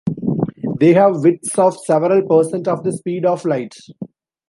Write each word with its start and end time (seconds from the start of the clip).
They 0.79 0.93
have 0.93 1.23
widths 1.23 1.59
of 1.59 1.77
several 1.77 2.23
percent 2.27 2.67
of 2.67 2.83
the 2.83 2.91
speed 2.91 3.23
of 3.23 3.45
light. 3.45 3.75